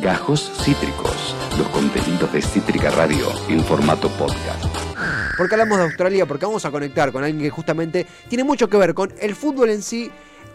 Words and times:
Gajos 0.00 0.50
Cítricos, 0.64 1.34
los 1.58 1.68
contenidos 1.68 2.32
de 2.32 2.40
Cítrica 2.40 2.90
Radio 2.90 3.26
en 3.50 3.62
formato 3.62 4.08
podcast. 4.08 4.64
¿Por 5.36 5.46
qué 5.46 5.56
hablamos 5.56 5.76
de 5.76 5.84
Australia? 5.84 6.24
Porque 6.24 6.46
vamos 6.46 6.64
a 6.64 6.70
conectar 6.70 7.12
con 7.12 7.22
alguien 7.22 7.42
que 7.42 7.50
justamente 7.50 8.06
tiene 8.28 8.44
mucho 8.44 8.68
que 8.68 8.78
ver 8.78 8.94
con 8.94 9.12
el 9.20 9.34
fútbol 9.34 9.68
en 9.68 9.82
sí, 9.82 10.10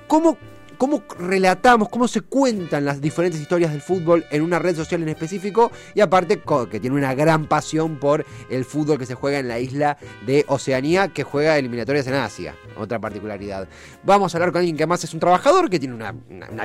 cómo 0.08 0.38
cómo 0.78 1.04
relatamos, 1.20 1.90
cómo 1.90 2.08
se 2.08 2.22
cuentan 2.22 2.86
las 2.86 3.02
diferentes 3.02 3.42
historias 3.42 3.72
del 3.72 3.82
fútbol 3.82 4.26
en 4.32 4.42
una 4.42 4.60
red 4.60 4.76
social 4.76 5.02
en 5.02 5.10
específico 5.10 5.72
y 5.94 6.02
aparte 6.02 6.42
que 6.70 6.80
tiene 6.80 6.96
una 6.96 7.14
gran 7.14 7.48
pasión 7.48 7.98
por 7.98 8.26
el 8.50 8.66
fútbol 8.66 8.98
que 8.98 9.06
se 9.06 9.16
juega 9.16 9.40
en 9.40 9.48
la 9.48 9.60
isla 9.60 9.98
de 10.26 10.46
Oceanía 10.48 11.08
que 11.10 11.24
juega 11.24 11.58
eliminatorias 11.58 12.08
en 12.08 12.16
Asia, 12.16 12.56
otra 12.78 13.00
particularidad. 13.00 13.68
Vamos 14.04 14.34
a 14.34 14.38
hablar 14.38 14.52
con 14.52 14.60
alguien 14.60 14.78
que 14.78 14.84
además 14.84 15.04
es 15.04 15.14
un 15.14 15.20
trabajador, 15.20 15.70
que 15.70 15.80
tiene 15.80 15.96
una, 15.96 16.14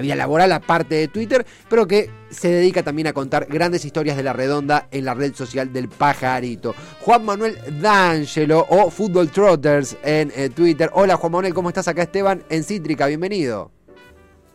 vida 0.00 0.16
laboral 0.16 0.52
aparte 0.52 0.94
de 0.94 1.08
Twitter, 1.08 1.46
pero 1.68 1.86
que 1.86 2.10
se 2.30 2.48
dedica 2.48 2.82
también 2.82 3.08
a 3.08 3.12
contar 3.12 3.46
grandes 3.46 3.84
historias 3.84 4.16
de 4.16 4.22
la 4.22 4.32
redonda 4.32 4.88
en 4.90 5.04
la 5.04 5.14
red 5.14 5.34
social 5.34 5.72
del 5.72 5.88
pajarito. 5.88 6.74
Juan 7.00 7.24
Manuel 7.24 7.58
D'Angelo 7.80 8.66
o 8.68 8.90
Football 8.90 9.30
Trotters 9.30 9.96
en 10.02 10.32
eh, 10.36 10.50
Twitter. 10.50 10.90
Hola 10.92 11.16
Juan 11.16 11.32
Manuel, 11.32 11.54
¿cómo 11.54 11.68
estás 11.68 11.88
acá 11.88 12.02
Esteban 12.02 12.42
en 12.48 12.64
Cítrica? 12.64 13.06
Bienvenido. 13.06 13.79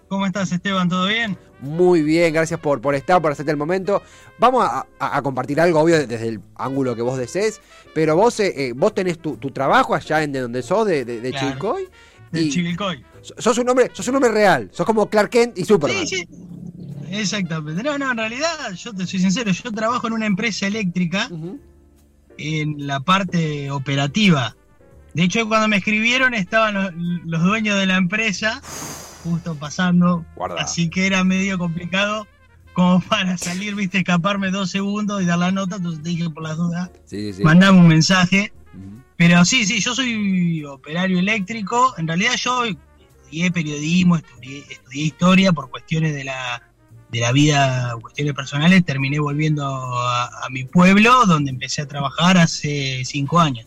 ¿Cómo 0.08 0.26
estás, 0.26 0.52
Esteban? 0.52 0.88
¿Todo 0.88 1.08
bien? 1.08 1.38
Muy 1.62 2.04
bien, 2.04 2.34
gracias 2.34 2.60
por, 2.60 2.80
por 2.80 2.94
estar, 2.94 3.22
por 3.22 3.32
hacerte 3.32 3.52
el 3.52 3.58
momento. 3.58 4.04
Vamos 4.38 4.68
a, 5.00 5.22
compartir 5.24 5.60
algo, 5.60 5.80
obvio, 5.80 6.06
desde 6.06 6.28
el 6.28 6.42
ángulo 6.56 6.96
que 6.96 7.02
vos 7.02 7.18
desees, 7.18 7.60
pero 7.94 8.16
vos 8.16 8.40
eh, 8.40 8.54
eh, 8.56 8.74
vos 8.76 8.94
tenés 8.94 9.20
tu, 9.20 9.38
trabajo 9.38 9.96
allá 9.96 10.22
en 10.22 10.32
de 10.32 10.42
donde 10.42 10.62
sos, 10.62 10.86
de, 10.86 11.06
de, 11.06 11.22
de 11.22 11.34
Chivilcoy. 11.34 11.88
De 12.32 12.50
Chivilcoy. 12.50 13.04
Sos 13.22 13.58
un 13.58 13.68
hombre, 13.70 13.90
sos 13.94 14.08
un 14.08 14.16
hombre 14.16 14.32
real, 14.32 14.70
sos 14.72 14.86
como 14.86 15.10
Clark 15.10 15.30
Kent 15.30 15.58
y 15.58 15.66
Superman. 15.66 16.06
Sí, 16.06 16.18
sí. 16.18 16.28
Exactamente. 17.10 17.82
No, 17.82 17.98
no, 17.98 18.12
en 18.12 18.18
realidad, 18.18 18.74
yo 18.76 18.94
te 18.94 19.08
soy 19.08 19.20
sincero, 19.20 19.52
yo 19.52 19.72
trabajo 19.72 20.08
en 20.08 20.14
una 20.14 20.26
empresa 20.26 20.68
eléctrica 20.68 21.30
en 22.38 22.88
la 22.88 23.00
parte 23.00 23.72
operativa. 23.72 24.56
De 25.14 25.24
hecho, 25.24 25.48
cuando 25.48 25.68
me 25.68 25.78
escribieron 25.78 26.34
estaban 26.34 27.22
los 27.26 27.42
dueños 27.42 27.80
de 27.80 27.86
la 27.86 27.96
empresa 27.96 28.62
justo 29.26 29.56
pasando. 29.56 30.26
Así 30.58 30.90
que 30.90 31.08
era 31.08 31.24
medio 31.24 31.58
complicado 31.58 32.28
como 32.74 33.00
para 33.10 33.38
salir, 33.38 33.74
viste, 33.74 34.00
escaparme 34.00 34.52
dos 34.52 34.70
segundos 34.70 35.22
y 35.22 35.26
dar 35.26 35.40
la 35.40 35.52
nota. 35.52 35.78
Entonces 35.78 36.04
te 36.04 36.10
dije 36.10 36.30
por 36.30 36.44
las 36.44 36.58
dudas, 36.58 36.92
sí, 37.06 37.32
mandame 37.44 37.80
un 37.80 37.88
mensaje. 37.88 38.54
Pero 39.18 39.46
sí, 39.46 39.66
sí, 39.66 39.80
yo 39.80 39.96
soy 39.96 40.64
operario 40.66 41.18
eléctrico. 41.20 41.96
En 41.98 42.06
realidad 42.06 42.34
yo 42.36 42.66
estudié 42.66 43.50
periodismo, 43.50 44.18
estudié, 44.18 44.66
historia 44.92 45.54
por 45.54 45.70
cuestiones 45.70 46.14
de 46.14 46.26
la, 46.26 46.62
de 47.12 47.20
la 47.22 47.32
vida, 47.32 47.96
cuestiones 48.02 48.34
personales. 48.34 48.84
Terminé 48.84 49.20
volviendo 49.20 49.64
a, 49.66 50.48
mi 50.52 50.66
pueblo, 50.66 51.26
donde 51.26 51.50
empecé 51.50 51.84
a 51.84 51.88
trabajar 51.88 52.38
hace 52.38 53.04
cinco 53.06 53.40
años. 53.40 53.66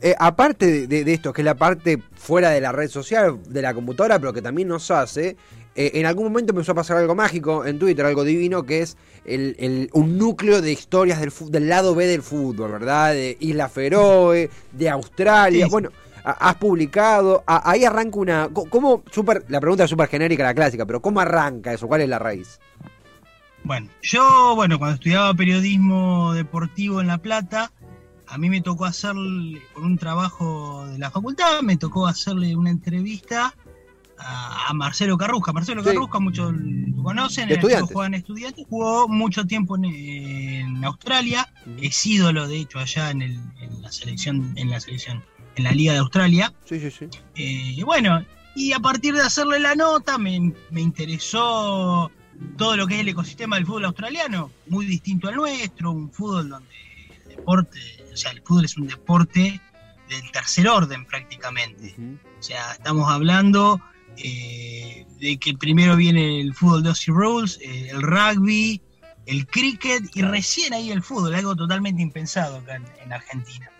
Eh, 0.00 0.14
aparte 0.18 0.86
de, 0.86 1.12
esto, 1.12 1.32
que 1.32 1.42
es 1.42 1.44
la 1.44 1.54
parte 1.54 2.02
fuera 2.14 2.50
de 2.50 2.60
la 2.60 2.72
red 2.72 2.88
social, 2.88 3.38
de 3.48 3.62
la 3.62 3.74
computadora, 3.74 4.18
pero 4.18 4.32
que 4.32 4.42
también 4.42 4.68
nos 4.68 4.90
hace, 4.90 5.36
eh, 5.74 5.92
en 5.94 6.06
algún 6.06 6.24
momento 6.24 6.52
empezó 6.52 6.72
a 6.72 6.76
pasar 6.76 6.96
algo 6.96 7.14
mágico 7.14 7.64
en 7.64 7.78
Twitter, 7.78 8.04
algo 8.04 8.24
divino, 8.24 8.64
que 8.64 8.80
es 8.80 8.96
el, 9.24 9.88
un 9.92 10.18
núcleo 10.18 10.60
de 10.60 10.72
historias 10.72 11.20
del, 11.20 11.32
del, 11.50 11.68
lado 11.68 11.94
B 11.94 12.06
del 12.06 12.22
fútbol, 12.22 12.72
¿verdad? 12.72 13.12
De 13.12 13.36
Isla 13.40 13.68
Feroe, 13.68 14.50
de 14.72 14.90
Australia. 14.90 15.68
Bueno, 15.68 15.90
has 16.24 16.54
publicado, 16.56 17.42
ahí 17.46 17.84
arranca 17.84 18.18
una... 18.18 18.48
¿Cómo, 18.48 19.02
super, 19.10 19.44
la 19.48 19.60
pregunta 19.60 19.84
es 19.84 19.90
súper 19.90 20.08
genérica, 20.08 20.44
la 20.44 20.54
clásica, 20.54 20.86
pero 20.86 21.00
¿cómo 21.00 21.20
arranca 21.20 21.72
eso? 21.72 21.88
¿Cuál 21.88 22.02
es 22.02 22.08
la 22.08 22.18
raíz? 22.18 22.60
Bueno, 23.64 23.88
yo, 24.02 24.54
bueno, 24.56 24.78
cuando 24.78 24.94
estudiaba 24.94 25.34
periodismo 25.34 26.32
deportivo 26.34 27.00
en 27.00 27.06
La 27.06 27.18
Plata, 27.18 27.70
a 28.26 28.38
mí 28.38 28.50
me 28.50 28.60
tocó 28.60 28.84
hacerle, 28.84 29.62
por 29.74 29.82
un 29.82 29.98
trabajo 29.98 30.86
de 30.86 30.98
la 30.98 31.10
facultad, 31.10 31.62
me 31.62 31.76
tocó 31.76 32.06
hacerle 32.06 32.56
una 32.56 32.70
entrevista 32.70 33.54
a, 34.18 34.72
Marcelo 34.74 35.18
Carrusca. 35.18 35.52
Marcelo 35.52 35.82
Carrusca, 35.82 36.18
muchos 36.18 36.52
lo 36.52 37.02
conocen, 37.02 37.48
juegan 37.60 38.14
estudiantes, 38.14 38.66
jugó 38.68 39.08
mucho 39.08 39.44
tiempo 39.44 39.76
en, 39.76 40.84
Australia, 40.84 41.52
es 41.80 42.06
ídolo 42.06 42.48
de 42.48 42.58
hecho 42.58 42.78
allá 42.78 43.10
en, 43.10 43.40
la 43.80 43.92
selección, 43.92 44.52
en 44.56 44.70
la 44.70 44.80
selección, 44.80 45.22
en 45.56 45.64
la 45.64 45.72
Liga 45.72 45.92
de 45.92 45.98
Australia. 45.98 46.52
Sí, 46.64 46.80
sí, 46.80 46.90
sí. 46.90 47.06
Eh, 47.36 47.74
y 47.76 47.82
bueno, 47.82 48.24
y 48.54 48.72
a 48.72 48.80
partir 48.80 49.14
de 49.14 49.22
hacerle 49.22 49.60
la 49.60 49.74
nota 49.74 50.18
me, 50.18 50.52
me 50.70 50.80
interesó 50.80 52.10
todo 52.56 52.76
lo 52.76 52.86
que 52.86 52.94
es 52.94 53.00
el 53.00 53.08
ecosistema 53.08 53.56
del 53.56 53.66
fútbol 53.66 53.84
australiano, 53.84 54.50
muy 54.66 54.86
distinto 54.86 55.28
al 55.28 55.36
nuestro, 55.36 55.92
un 55.92 56.10
fútbol 56.10 56.48
donde 56.48 56.74
el 56.91 56.91
deporte 57.36 57.78
o 58.12 58.16
sea, 58.16 58.30
el 58.32 58.42
fútbol 58.42 58.64
es 58.64 58.76
un 58.76 58.86
deporte 58.86 59.60
del 60.08 60.32
tercer 60.32 60.68
orden 60.68 61.06
prácticamente. 61.06 61.94
O 62.38 62.42
sea, 62.42 62.72
estamos 62.72 63.10
hablando 63.10 63.80
eh, 64.16 65.06
de 65.18 65.38
que 65.38 65.54
primero 65.54 65.96
viene 65.96 66.40
el 66.40 66.54
fútbol 66.54 66.82
de 66.82 66.90
Aussie 66.90 67.14
Rules, 67.14 67.58
eh, 67.62 67.88
el 67.90 68.02
rugby, 68.02 68.82
el 69.26 69.46
cricket 69.46 70.04
y 70.14 70.22
recién 70.22 70.74
ahí 70.74 70.90
el 70.90 71.02
fútbol, 71.02 71.34
algo 71.34 71.56
totalmente 71.56 72.02
impensado 72.02 72.58
acá 72.58 72.76
en, 72.76 73.12
Argentina. 73.12 73.70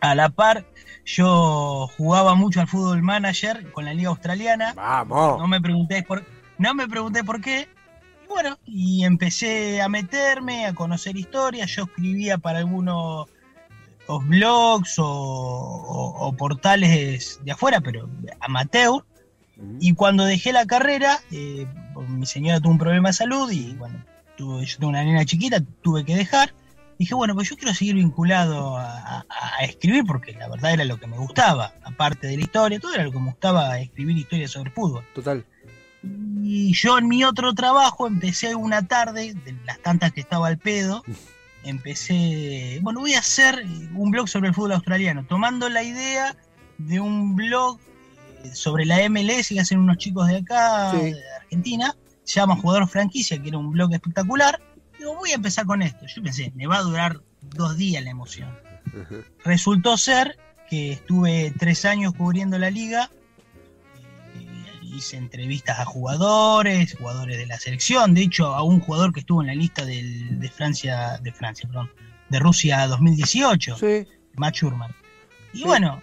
A 0.00 0.14
la 0.14 0.28
par, 0.28 0.66
yo 1.04 1.88
jugaba 1.96 2.34
mucho 2.34 2.60
al 2.60 2.68
fútbol 2.68 3.02
manager 3.02 3.70
con 3.72 3.84
la 3.84 3.94
liga 3.94 4.10
australiana. 4.10 4.72
Vamos. 4.74 5.38
No 5.38 5.46
me 5.46 5.60
pregunté 5.60 6.02
por, 6.02 6.24
no 6.58 6.74
me 6.74 6.88
pregunté 6.88 7.24
por 7.24 7.40
qué, 7.40 7.68
bueno, 8.30 8.58
y 8.64 9.04
empecé 9.04 9.82
a 9.82 9.88
meterme, 9.88 10.66
a 10.66 10.72
conocer 10.72 11.16
historias. 11.16 11.68
Yo 11.70 11.84
escribía 11.84 12.38
para 12.38 12.60
algunos 12.60 13.28
blogs 14.08 14.96
o, 14.98 16.34
portales 16.38 17.40
de 17.44 17.52
afuera, 17.52 17.80
pero 17.80 18.08
amateur. 18.40 19.04
Y 19.78 19.94
cuando 19.94 20.24
dejé 20.24 20.52
la 20.52 20.64
carrera, 20.64 21.18
eh, 21.30 21.66
mi 22.08 22.24
señora 22.24 22.60
tuvo 22.60 22.72
un 22.72 22.78
problema 22.78 23.10
de 23.10 23.12
salud 23.12 23.50
y 23.50 23.74
bueno, 23.74 24.02
yo 24.38 24.60
tengo 24.78 24.88
una 24.88 25.04
nena 25.04 25.24
chiquita, 25.24 25.60
tuve 25.82 26.04
que 26.04 26.16
dejar. 26.16 26.54
Dije, 26.98 27.14
bueno, 27.14 27.34
pues 27.34 27.48
yo 27.48 27.56
quiero 27.56 27.74
seguir 27.74 27.94
vinculado 27.96 28.76
a, 28.76 29.24
escribir 29.62 30.04
porque 30.04 30.32
la 30.32 30.48
verdad 30.48 30.72
era 30.72 30.84
lo 30.84 30.98
que 30.98 31.06
me 31.06 31.18
gustaba, 31.18 31.74
aparte 31.82 32.26
de 32.26 32.36
la 32.36 32.42
historia, 32.42 32.78
todo 32.78 32.94
era 32.94 33.04
lo 33.04 33.12
que 33.12 33.18
me 33.18 33.26
gustaba, 33.26 33.78
escribir 33.78 34.16
historias 34.16 34.52
sobre 34.52 34.70
fútbol. 34.70 35.04
Total. 35.14 35.44
Y 36.02 36.72
yo 36.74 36.98
en 36.98 37.08
mi 37.08 37.24
otro 37.24 37.54
trabajo 37.54 38.06
empecé 38.06 38.54
una 38.54 38.86
tarde, 38.86 39.34
de 39.44 39.56
las 39.64 39.78
tantas 39.80 40.12
que 40.12 40.20
estaba 40.20 40.48
al 40.48 40.58
pedo, 40.58 41.04
empecé, 41.62 42.78
bueno, 42.82 43.00
voy 43.00 43.14
a 43.14 43.18
hacer 43.18 43.64
un 43.94 44.10
blog 44.10 44.28
sobre 44.28 44.48
el 44.48 44.54
fútbol 44.54 44.72
australiano, 44.72 45.24
tomando 45.26 45.68
la 45.68 45.82
idea 45.82 46.36
de 46.78 47.00
un 47.00 47.36
blog 47.36 47.78
eh, 48.44 48.54
sobre 48.54 48.86
la 48.86 48.96
MLS 49.08 49.48
que 49.48 49.60
hacen 49.60 49.78
unos 49.78 49.98
chicos 49.98 50.26
de 50.28 50.38
acá, 50.38 50.92
de 50.92 51.14
Argentina, 51.42 51.94
se 52.24 52.40
llama 52.40 52.56
Jugador 52.56 52.88
Franquicia, 52.88 53.40
que 53.40 53.48
era 53.48 53.58
un 53.58 53.70
blog 53.70 53.92
espectacular. 53.92 54.60
Digo, 54.98 55.16
voy 55.16 55.32
a 55.32 55.34
empezar 55.34 55.66
con 55.66 55.82
esto. 55.82 56.06
Yo 56.06 56.22
pensé, 56.22 56.52
me 56.54 56.66
va 56.66 56.78
a 56.78 56.82
durar 56.82 57.20
dos 57.42 57.76
días 57.76 58.02
la 58.02 58.10
emoción. 58.10 58.48
Resultó 59.44 59.96
ser 59.96 60.38
que 60.68 60.92
estuve 60.92 61.52
tres 61.58 61.84
años 61.84 62.14
cubriendo 62.14 62.58
la 62.58 62.70
liga 62.70 63.10
hice 64.96 65.16
entrevistas 65.16 65.78
a 65.78 65.84
jugadores, 65.84 66.96
jugadores 66.98 67.38
de 67.38 67.46
la 67.46 67.58
selección, 67.58 68.14
de 68.14 68.22
hecho 68.22 68.54
a 68.54 68.62
un 68.62 68.80
jugador 68.80 69.12
que 69.12 69.20
estuvo 69.20 69.40
en 69.40 69.48
la 69.48 69.54
lista 69.54 69.84
de 69.84 70.50
Francia, 70.54 71.18
de 71.22 71.32
Francia, 71.32 71.68
perdón, 71.68 71.90
de 72.30 72.38
Rusia 72.38 72.86
2018, 72.86 73.76
sí. 73.76 74.08
Matt 74.36 74.56
Y 75.52 75.64
bueno, 75.64 76.02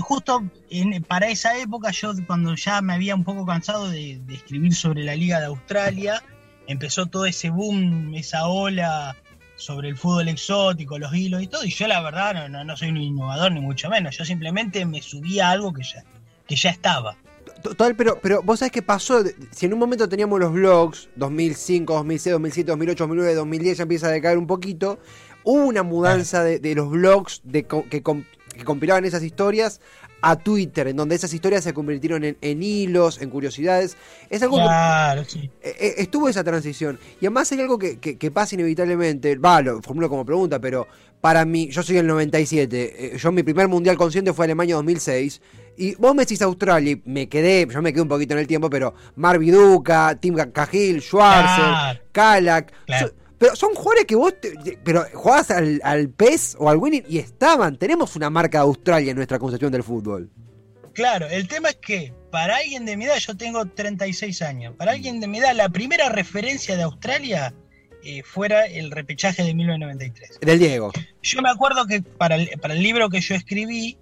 justo 0.00 0.42
para 1.06 1.28
esa 1.28 1.58
época, 1.58 1.90
yo 1.90 2.12
cuando 2.26 2.54
ya 2.54 2.80
me 2.80 2.94
había 2.94 3.14
un 3.14 3.24
poco 3.24 3.44
cansado 3.44 3.90
de, 3.90 4.20
escribir 4.30 4.74
sobre 4.74 5.04
la 5.04 5.14
Liga 5.14 5.40
de 5.40 5.46
Australia, 5.46 6.22
empezó 6.66 7.06
todo 7.06 7.26
ese 7.26 7.50
boom, 7.50 8.14
esa 8.14 8.46
ola 8.46 9.16
sobre 9.56 9.88
el 9.88 9.96
fútbol 9.96 10.28
exótico, 10.28 10.98
los 10.98 11.12
hilos 11.12 11.42
y 11.42 11.48
todo, 11.48 11.64
y 11.64 11.70
yo 11.70 11.88
la 11.88 12.00
verdad 12.00 12.48
no, 12.48 12.64
no, 12.64 12.76
soy 12.76 12.90
un 12.90 12.98
innovador 12.98 13.50
ni 13.50 13.60
mucho 13.60 13.90
menos, 13.90 14.16
yo 14.16 14.24
simplemente 14.24 14.86
me 14.86 15.02
subía 15.02 15.48
a 15.48 15.50
algo 15.50 15.72
que 15.72 15.82
ya, 15.82 16.04
que 16.46 16.54
ya 16.54 16.70
estaba. 16.70 17.16
Total, 17.62 17.96
pero, 17.96 18.18
pero 18.20 18.42
vos 18.42 18.60
sabés 18.60 18.72
qué 18.72 18.82
pasó. 18.82 19.22
Si 19.50 19.66
en 19.66 19.72
un 19.72 19.78
momento 19.78 20.08
teníamos 20.08 20.38
los 20.38 20.52
blogs, 20.52 21.08
2005, 21.16 21.92
2006, 21.92 22.32
2007, 22.32 22.70
2008, 22.70 23.04
2009, 23.04 23.34
2010, 23.34 23.78
ya 23.78 23.82
empieza 23.82 24.06
a 24.06 24.10
decaer 24.10 24.38
un 24.38 24.46
poquito. 24.46 24.98
Hubo 25.44 25.64
una 25.64 25.82
mudanza 25.82 26.44
de, 26.44 26.74
los 26.74 26.90
blogs 26.90 27.40
de, 27.44 27.64
que, 27.64 28.02
compilaban 28.64 29.04
esas 29.04 29.22
historias 29.22 29.80
a 30.20 30.36
Twitter, 30.36 30.88
en 30.88 30.96
donde 30.96 31.14
esas 31.14 31.32
historias 31.32 31.62
se 31.64 31.72
convirtieron 31.72 32.24
en, 32.24 32.36
en 32.40 32.62
hilos, 32.62 33.20
en 33.22 33.30
curiosidades. 33.30 33.96
Es 34.30 34.42
algo 34.42 34.56
que 34.56 34.62
Claro, 34.64 35.24
sí. 35.24 35.50
eh, 35.62 35.76
eh, 35.78 35.94
estuvo 35.98 36.28
esa 36.28 36.42
transición. 36.44 36.98
Y 37.20 37.26
además 37.26 37.50
hay 37.52 37.60
algo 37.60 37.78
que, 37.78 37.98
que- 37.98 38.18
que 38.18 38.30
pasa 38.30 38.54
inevitablemente. 38.54 39.36
Va, 39.36 39.60
lo 39.62 39.80
formulo 39.82 40.08
como 40.08 40.24
pregunta, 40.24 40.58
pero 40.58 40.86
para 41.20 41.44
mí, 41.44 41.68
yo 41.70 41.82
soy 41.82 41.96
del 41.96 42.06
97. 42.06 43.14
eh, 43.14 43.18
yo 43.18 43.32
mi 43.32 43.42
primer 43.42 43.68
mundial 43.68 43.96
consciente 43.96 44.32
fue 44.32 44.44
Alemania 44.46 44.74
2006. 44.76 45.40
Y 45.76 45.94
vos 45.94 46.12
me 46.14 46.22
decís 46.22 46.42
Australia, 46.42 46.90
y 46.92 47.02
me 47.04 47.28
quedé, 47.28 47.66
yo 47.72 47.80
me 47.80 47.92
quedé 47.92 48.02
un 48.02 48.08
poquito 48.08 48.34
en 48.34 48.40
el 48.40 48.46
tiempo, 48.48 48.68
pero 48.68 48.94
Marvi 49.14 49.50
Duca, 49.52 50.16
Tim 50.20 50.34
Cahill, 50.52 51.00
Schwarzer, 51.00 51.64
Claro. 51.64 52.00
Kalak. 52.10 52.72
Claro. 52.86 53.08
so- 53.08 53.14
pero 53.38 53.54
son 53.56 53.74
jugadores 53.74 54.04
que 54.06 54.16
vos, 54.16 54.34
te- 54.40 54.52
te- 54.56 54.78
pero 54.84 55.04
jugabas 55.14 55.50
al, 55.50 55.80
al 55.84 56.08
PES 56.10 56.56
o 56.58 56.68
al 56.68 56.76
Winning 56.78 57.04
y 57.08 57.18
estaban. 57.18 57.76
Tenemos 57.78 58.16
una 58.16 58.30
marca 58.30 58.58
de 58.58 58.62
Australia 58.64 59.10
en 59.10 59.16
nuestra 59.16 59.38
concepción 59.38 59.70
del 59.72 59.82
fútbol. 59.82 60.30
Claro, 60.92 61.28
el 61.28 61.46
tema 61.46 61.68
es 61.70 61.76
que 61.76 62.12
para 62.32 62.56
alguien 62.56 62.84
de 62.84 62.96
mi 62.96 63.04
edad, 63.04 63.16
yo 63.18 63.36
tengo 63.36 63.64
36 63.66 64.42
años, 64.42 64.74
para 64.76 64.92
alguien 64.92 65.20
de 65.20 65.28
mi 65.28 65.38
edad, 65.38 65.54
la 65.54 65.68
primera 65.68 66.08
referencia 66.08 66.76
de 66.76 66.82
Australia 66.82 67.54
eh, 68.02 68.22
fuera 68.24 68.66
el 68.66 68.90
repechaje 68.90 69.44
de 69.44 69.54
1993. 69.54 70.40
Del 70.40 70.58
Diego. 70.58 70.92
Yo 71.22 71.40
me 71.40 71.50
acuerdo 71.50 71.86
que 71.86 72.02
para 72.02 72.34
el, 72.34 72.50
para 72.60 72.74
el 72.74 72.82
libro 72.82 73.08
que 73.10 73.20
yo 73.20 73.34
escribí, 73.36 73.96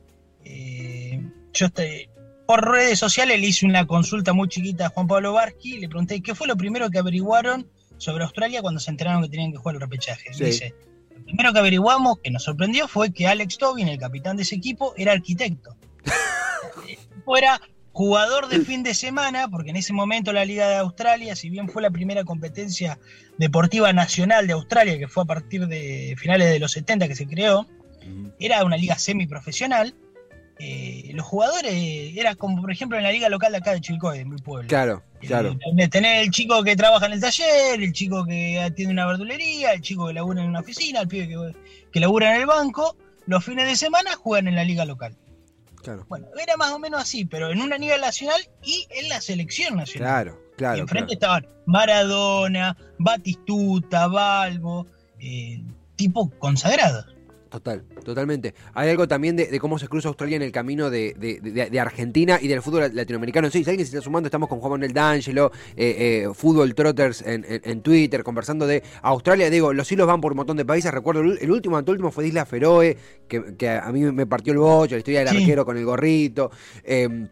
eh, 0.44 1.20
yo 1.52 1.66
este, 1.66 2.08
por 2.46 2.66
redes 2.70 2.98
sociales 2.98 3.40
le 3.40 3.46
hice 3.48 3.66
una 3.66 3.86
consulta 3.86 4.32
muy 4.32 4.48
chiquita 4.48 4.86
a 4.86 4.88
Juan 4.90 5.06
Pablo 5.06 5.32
Barsky 5.34 5.74
y 5.74 5.78
le 5.80 5.88
pregunté 5.88 6.20
qué 6.22 6.34
fue 6.34 6.46
lo 6.46 6.56
primero 6.56 6.88
que 6.90 6.98
averiguaron 6.98 7.68
sobre 7.98 8.24
Australia 8.24 8.62
cuando 8.62 8.80
se 8.80 8.90
enteraron 8.90 9.22
que 9.22 9.28
tenían 9.28 9.52
que 9.52 9.58
jugar 9.58 9.76
el 9.76 9.80
repechaje. 9.80 10.32
Sí. 10.32 10.44
Dice, 10.44 10.74
lo 11.14 11.24
primero 11.24 11.52
que 11.52 11.58
averiguamos, 11.58 12.18
que 12.20 12.30
nos 12.30 12.44
sorprendió, 12.44 12.88
fue 12.88 13.12
que 13.12 13.26
Alex 13.26 13.58
Tobin, 13.58 13.88
el 13.88 13.98
capitán 13.98 14.36
de 14.36 14.42
ese 14.42 14.56
equipo, 14.56 14.94
era 14.96 15.12
arquitecto. 15.12 15.76
El 16.88 16.96
tipo 16.96 17.36
era 17.36 17.60
jugador 17.96 18.48
de 18.48 18.60
fin 18.60 18.82
de 18.82 18.92
semana, 18.92 19.48
porque 19.48 19.70
en 19.70 19.76
ese 19.76 19.94
momento 19.94 20.30
la 20.30 20.44
Liga 20.44 20.68
de 20.68 20.76
Australia, 20.76 21.34
si 21.34 21.48
bien 21.48 21.68
fue 21.70 21.80
la 21.80 21.90
primera 21.90 22.24
competencia 22.24 22.98
deportiva 23.38 23.90
nacional 23.94 24.46
de 24.46 24.52
Australia, 24.52 24.98
que 24.98 25.08
fue 25.08 25.22
a 25.22 25.26
partir 25.26 25.66
de 25.66 26.14
finales 26.18 26.50
de 26.50 26.58
los 26.58 26.72
70 26.72 27.08
que 27.08 27.16
se 27.16 27.26
creó, 27.26 27.66
era 28.38 28.64
una 28.64 28.76
liga 28.76 28.98
semiprofesional. 28.98 29.94
Eh, 30.58 31.10
los 31.12 31.26
jugadores 31.26 31.72
era 32.16 32.34
como 32.34 32.60
por 32.62 32.70
ejemplo 32.72 32.96
en 32.96 33.04
la 33.04 33.12
liga 33.12 33.28
local 33.28 33.52
de 33.52 33.58
acá 33.58 33.72
de 33.72 33.80
Chilcoy, 33.80 34.18
de 34.18 34.24
mi 34.24 34.36
pueblo. 34.38 34.68
Claro, 34.68 35.02
Eh, 35.20 35.26
claro. 35.26 35.56
tener- 35.58 35.90
tener 35.90 36.22
el 36.24 36.30
chico 36.30 36.62
que 36.64 36.76
trabaja 36.76 37.06
en 37.06 37.12
el 37.12 37.20
taller, 37.20 37.82
el 37.82 37.92
chico 37.92 38.24
que 38.24 38.60
atiende 38.60 38.92
una 38.92 39.06
verdulería, 39.06 39.72
el 39.72 39.80
chico 39.82 40.06
que 40.06 40.14
labura 40.14 40.42
en 40.42 40.48
una 40.48 40.60
oficina, 40.60 41.00
el 41.00 41.08
pibe 41.08 41.28
que, 41.28 41.56
que 41.92 42.00
labura 42.00 42.34
en 42.34 42.40
el 42.40 42.46
banco, 42.46 42.96
los 43.26 43.44
fines 43.44 43.66
de 43.66 43.76
semana 43.76 44.14
juegan 44.16 44.48
en 44.48 44.54
la 44.54 44.64
liga 44.64 44.84
local. 44.84 45.14
Claro, 45.82 46.04
Bueno, 46.08 46.26
era 46.40 46.56
más 46.56 46.72
o 46.72 46.78
menos 46.80 47.00
así, 47.00 47.24
pero 47.26 47.50
en 47.52 47.60
una 47.60 47.76
liga 47.78 47.96
nacional 47.98 48.40
y 48.64 48.86
en 48.90 49.08
la 49.08 49.20
selección 49.20 49.76
nacional. 49.76 50.08
claro, 50.24 50.40
y 50.52 50.56
claro. 50.56 50.78
enfrente 50.80 51.16
claro. 51.18 51.46
estaban 51.46 51.62
Maradona, 51.66 52.76
Batistuta, 52.98 54.06
Balbo, 54.08 54.86
eh, 55.20 55.60
tipo 55.96 56.30
consagrados. 56.38 57.06
Total, 57.48 57.84
totalmente. 58.04 58.54
Hay 58.74 58.90
algo 58.90 59.06
también 59.06 59.36
de, 59.36 59.46
de 59.46 59.60
cómo 59.60 59.78
se 59.78 59.86
cruza 59.86 60.08
Australia 60.08 60.34
en 60.36 60.42
el 60.42 60.50
camino 60.50 60.90
de, 60.90 61.14
de- 61.16 61.80
Argentina 61.80 62.38
y 62.42 62.48
del 62.48 62.60
fútbol 62.60 62.90
latinoamericano. 62.92 63.48
Sí, 63.50 63.62
si 63.62 63.70
alguien 63.70 63.86
se 63.86 63.96
está 63.96 64.04
sumando, 64.04 64.26
estamos 64.26 64.48
con 64.48 64.58
Juan 64.58 64.72
Manuel 64.72 64.92
D'Angelo, 64.92 65.52
eh, 65.76 66.24
eh, 66.26 66.28
Fútbol 66.34 66.74
Trotters 66.74 67.22
en, 67.22 67.44
en- 67.48 67.60
en 67.64 67.80
Twitter, 67.82 68.24
conversando 68.24 68.66
de 68.66 68.82
Australia. 69.02 69.48
Digo, 69.48 69.72
los 69.72 69.90
hilos 69.92 70.08
van 70.08 70.20
por 70.20 70.32
un 70.32 70.36
montón 70.38 70.56
de 70.56 70.64
países. 70.64 70.92
Recuerdo, 70.92 71.20
el, 71.22 71.38
el 71.40 71.50
último, 71.52 71.76
anteúltimo 71.76 72.10
fue 72.10 72.24
de 72.24 72.28
Isla 72.28 72.46
Feroe, 72.46 72.96
que, 73.28 73.54
que 73.56 73.68
a 73.70 73.92
mí 73.92 74.00
me 74.12 74.26
partió 74.26 74.52
el 74.52 74.58
bocho, 74.58 74.96
la 74.96 74.98
historia 74.98 75.20
del 75.20 75.28
Sí. 75.28 75.38
arquero 75.42 75.64
con 75.64 75.76
el 75.76 75.84
gorrito. 75.84 76.50
eh, 76.82 77.28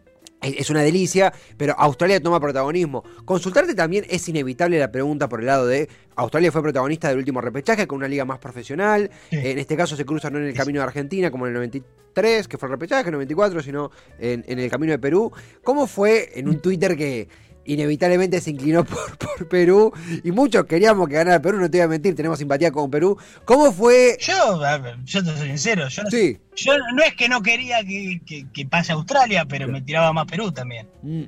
es 0.57 0.69
una 0.69 0.81
delicia, 0.81 1.33
pero 1.57 1.73
Australia 1.77 2.21
toma 2.21 2.39
protagonismo. 2.39 3.03
Consultarte 3.25 3.73
también 3.73 4.05
es 4.09 4.27
inevitable 4.29 4.79
la 4.79 4.91
pregunta 4.91 5.27
por 5.27 5.39
el 5.39 5.47
lado 5.47 5.67
de 5.67 5.89
Australia 6.15 6.51
fue 6.51 6.61
protagonista 6.61 7.09
del 7.09 7.17
último 7.17 7.41
repechaje 7.41 7.87
con 7.87 7.97
una 7.97 8.07
liga 8.07 8.25
más 8.25 8.39
profesional. 8.39 9.09
Sí. 9.29 9.37
En 9.41 9.59
este 9.59 9.75
caso 9.75 9.95
se 9.95 10.05
cruza 10.05 10.29
no 10.29 10.39
en 10.39 10.45
el 10.45 10.53
camino 10.53 10.79
de 10.79 10.85
Argentina 10.85 11.31
como 11.31 11.45
en 11.45 11.51
el 11.51 11.55
93, 11.55 12.47
que 12.47 12.57
fue 12.57 12.67
el 12.67 12.71
repechaje, 12.71 13.11
94, 13.11 13.61
sino 13.61 13.91
en, 14.19 14.43
en 14.47 14.59
el 14.59 14.69
camino 14.69 14.91
de 14.91 14.99
Perú. 14.99 15.31
¿Cómo 15.63 15.87
fue 15.87 16.31
en 16.35 16.47
un 16.47 16.61
Twitter 16.61 16.95
que 16.95 17.27
inevitablemente 17.65 18.39
se 18.41 18.51
inclinó 18.51 18.83
por, 18.85 19.17
por 19.17 19.47
Perú 19.47 19.91
y 20.23 20.31
muchos 20.31 20.65
queríamos 20.65 21.07
que 21.07 21.15
ganara 21.15 21.41
Perú, 21.41 21.59
no 21.59 21.69
te 21.69 21.77
voy 21.79 21.85
a 21.85 21.87
mentir, 21.87 22.15
tenemos 22.15 22.37
simpatía 22.39 22.71
con 22.71 22.89
Perú. 22.91 23.17
¿Cómo 23.45 23.71
fue? 23.71 24.17
Yo, 24.21 24.61
yo 25.03 25.23
te 25.23 25.37
soy 25.37 25.47
sincero, 25.47 25.87
yo 25.87 26.03
no, 26.03 26.09
Sí. 26.09 26.37
yo 26.55 26.73
no 26.93 27.03
es 27.03 27.13
que 27.15 27.27
no 27.29 27.41
quería 27.41 27.83
que, 27.83 28.21
que- 28.25 28.45
que 28.53 28.65
pase 28.65 28.91
Australia, 28.93 29.45
pero 29.47 29.67
me 29.67 29.81
tiraba 29.81 30.13
más 30.13 30.25
Perú 30.25 30.51
también. 30.51 30.87
Mm. 31.01 31.23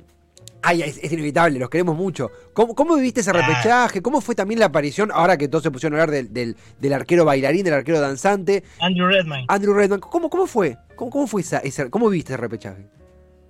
Ay, 0.60 0.82
es, 0.82 0.98
es 1.00 1.12
inevitable, 1.12 1.56
los 1.60 1.70
queremos 1.70 1.96
mucho. 1.96 2.32
¿Cómo, 2.52 2.74
cómo 2.74 2.96
viviste 2.96 3.20
ese 3.20 3.30
Claro. 3.30 3.46
repechaje? 3.46 4.02
¿Cómo 4.02 4.20
fue 4.20 4.34
también 4.34 4.58
la 4.58 4.66
aparición, 4.66 5.10
ahora 5.14 5.36
que 5.38 5.46
todos 5.46 5.62
se 5.62 5.70
pusieron 5.70 5.98
a 5.98 6.02
hablar 6.02 6.10
del, 6.16 6.32
del- 6.32 6.56
del 6.80 6.92
arquero 6.92 7.24
bailarín, 7.24 7.62
del 7.64 7.74
arquero 7.74 8.00
danzante, 8.00 8.64
Andrew 8.80 9.06
Redmayne. 9.06 9.44
Andrew 9.48 9.72
Redman? 9.72 10.00
¿Cómo, 10.00 10.28
cómo 10.28 10.46
fue? 10.48 10.76
¿Cómo, 10.96 11.10
cómo 11.12 11.26
fue 11.28 11.42
esa, 11.42 11.58
ese- 11.58 11.88
¿Cómo 11.90 12.08
viviste 12.10 12.32
ese 12.32 12.40
repechaje? 12.40 12.88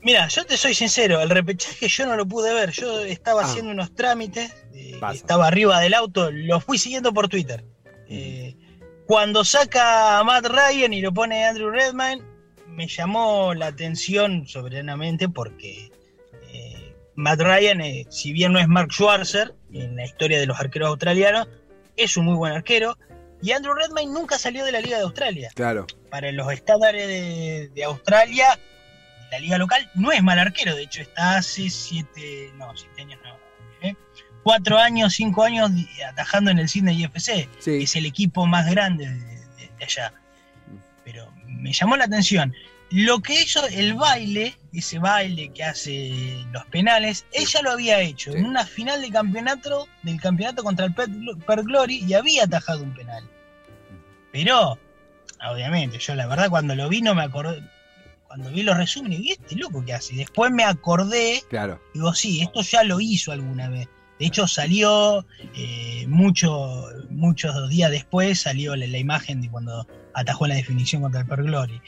Mira, 0.01 0.29
yo 0.29 0.45
te 0.47 0.57
soy 0.57 0.75
sincero, 0.75 1.21
el 1.21 1.29
repechaje 1.31 1.89
yo 1.89 2.07
no 2.07 2.17
lo 2.17 2.27
pude 2.27 2.55
ver. 2.55 2.71
Yo 2.71 3.01
estaba 3.01 3.43
Ah. 3.43 3.45
haciendo 3.45 3.73
unos 3.73 3.95
trámites, 3.95 4.55
eh, 4.73 4.99
estaba 5.13 5.47
arriba 5.49 5.81
del 5.81 5.95
auto, 5.95 6.31
lo 6.31 6.61
fui 6.61 6.79
siguiendo 6.79 7.13
por 7.13 7.29
Twitter. 7.29 7.65
Eh, 8.09 8.55
cuando 9.07 9.45
saca 9.45 10.19
a 10.19 10.25
Matt 10.25 10.47
Ryan 10.47 10.93
y 10.93 11.01
lo 11.01 11.13
pone 11.13 11.45
Andrew 11.47 11.71
Redmayne, 11.71 12.23
me 12.69 12.87
llamó 12.87 13.55
la 13.55 13.67
atención 13.67 14.47
soberanamente 14.47 15.29
porque 15.29 15.91
eh, 16.53 16.95
Matt 17.17 17.41
Ryan, 17.41 17.81
si 18.11 18.33
bien 18.33 18.53
no 18.53 18.61
es 18.61 18.69
Mark 18.69 18.93
Schwarzer 18.93 19.55
en 19.73 19.97
la 19.97 20.05
historia 20.05 20.39
de 20.39 20.47
los 20.47 20.59
arqueros 20.61 20.91
australianos, 20.91 21.49
es 21.97 22.17
un 22.17 22.25
muy 22.27 22.37
buen 22.37 22.53
arquero. 22.53 22.97
Y 23.43 23.51
Andrew 23.53 23.75
Redmayne 23.75 24.13
nunca 24.13 24.39
salió 24.39 24.65
de 24.65 24.73
la 24.73 24.81
Liga 24.81 24.97
de 24.99 25.05
Australia 25.05 25.51
Claro. 25.55 25.87
para 26.11 26.31
los 26.33 26.51
estándares 26.53 27.07
de, 27.09 27.69
de 27.75 27.85
Australia, 27.85 28.59
la 29.31 29.39
liga 29.39 29.59
local 29.59 29.91
no 29.95 30.11
es 30.13 30.23
mal 30.23 30.39
arquero, 30.39 30.75
de 30.75 30.83
hecho 30.83 31.03
está 31.03 31.37
hace 31.37 31.69
siete, 31.71 32.51
no, 32.57 32.77
siete 32.77 33.03
años 33.03 33.21
no, 33.25 33.89
¿eh? 33.89 33.95
cuatro 34.43 34.79
años, 34.79 35.15
cinco 35.15 35.45
años 35.45 35.71
atajando 36.09 36.51
en 36.51 36.59
el 36.59 36.69
Sydney 36.69 37.05
FC, 37.05 37.49
Sí. 37.59 37.83
es 37.83 37.97
el 37.97 38.07
equipo 38.07 38.47
más 38.47 38.71
grande 38.71 39.09
de, 39.09 39.19
de- 39.19 39.71
de 39.79 39.85
allá. 39.85 40.13
Pero 41.05 41.31
me 41.47 41.73
llamó 41.73 41.97
la 41.97 42.05
atención. 42.05 42.55
Lo 42.91 43.21
que 43.21 43.43
hizo 43.43 43.67
el 43.67 43.93
baile, 43.95 44.55
ese 44.73 44.99
baile 44.99 45.51
que 45.53 45.63
hace 45.63 46.43
los 46.53 46.65
penales, 46.67 47.27
ella 47.33 47.61
lo 47.63 47.73
había 47.73 48.01
hecho 48.01 48.33
Sí. 48.33 48.39
en 48.39 48.47
una 48.47 48.65
final 48.65 49.03
de 49.03 49.11
campeonato, 49.11 49.87
del 50.03 50.19
campeonato 50.21 50.63
contra 50.65 50.87
el 50.87 50.95
Perth 50.95 51.65
Glory 51.67 52.03
y 52.07 52.15
había 52.15 52.45
atajado 52.45 52.83
un 52.83 52.95
penal. 52.95 53.29
Pero, 54.33 54.79
obviamente, 55.51 55.99
yo 55.99 56.15
la 56.15 56.27
verdad 56.27 56.49
cuando 56.51 56.75
lo 56.75 56.89
vi 56.89 57.03
no 57.03 57.15
me 57.15 57.23
acordé, 57.25 57.63
cuando 58.29 58.51
vi 58.51 58.63
los 58.63 58.77
resúmenes, 58.77 59.19
vi 59.21 59.31
este 59.33 59.57
loco 59.57 59.85
que 59.85 59.95
hace. 59.95 60.15
Después 60.15 60.53
me 60.53 60.63
acordé, 60.65 61.43
Claro. 61.49 61.81
digo, 61.95 62.15
sí, 62.15 62.41
esto 62.43 62.61
ya 62.63 62.85
lo 62.85 63.01
hizo 63.01 63.33
alguna 63.33 63.69
vez. 63.69 63.89
De 64.21 64.27
hecho, 64.27 64.47
salió 64.49 65.25
eh, 65.55 66.05
mucho, 66.09 66.85
muchos 67.11 67.69
días 67.71 67.91
después, 67.91 68.41
salió 68.41 68.75
la, 68.77 68.87
la 68.87 68.99
imagen 68.99 69.41
de 69.41 69.49
cuando 69.49 69.87
atajó 70.13 70.45
en 70.47 70.51
la 70.51 70.55
definición 70.57 71.03
contra 71.03 71.21
el 71.21 71.27
Per 71.27 71.43
Glory. 71.45 71.81